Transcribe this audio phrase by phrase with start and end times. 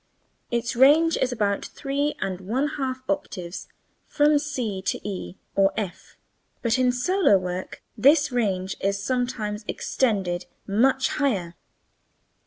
[0.49, 3.67] Its range is about three and one half octaves
[4.07, 6.15] (from C to e'' or f''),
[6.63, 11.53] but in solo work this range is sometimes extended much higher.